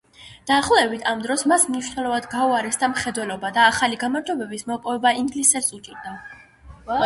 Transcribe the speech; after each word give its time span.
დაახლოებით 0.51 1.03
ამ 1.11 1.19
დროს 1.25 1.43
მას 1.51 1.65
მნიშვნელოვნად 1.73 2.25
გაუუარესდა 2.33 2.91
მხედველობა 2.95 3.53
და 3.61 3.69
ახალი 3.75 4.01
გამარჯვებების 4.07 4.67
მოპოვება 4.73 5.15
ინგლისელს 5.23 5.73
უჭირდა. 5.81 6.19